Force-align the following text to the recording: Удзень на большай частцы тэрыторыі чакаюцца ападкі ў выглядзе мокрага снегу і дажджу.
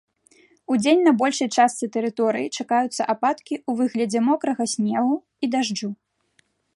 Удзень 0.75 1.03
на 1.07 1.11
большай 1.19 1.49
частцы 1.57 1.85
тэрыторыі 1.97 2.47
чакаюцца 2.57 3.01
ападкі 3.15 3.55
ў 3.57 3.71
выглядзе 3.81 4.19
мокрага 4.31 4.63
снегу 4.73 5.15
і 5.21 5.45
дажджу. 5.57 5.89